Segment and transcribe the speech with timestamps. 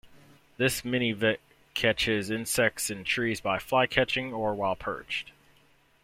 [0.57, 1.37] This minivet
[1.75, 5.31] catches insects in trees by flycatching or while perched.